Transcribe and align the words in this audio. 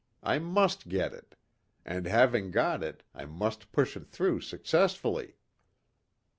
I 0.23 0.39
must 0.39 0.87
get 0.89 1.13
it! 1.13 1.35
And 1.85 2.07
having 2.07 2.49
got 2.49 2.81
it, 2.81 3.03
I 3.13 3.25
must 3.25 3.71
push 3.71 3.95
it 3.95 4.07
through 4.07 4.41
successfully." 4.41 5.35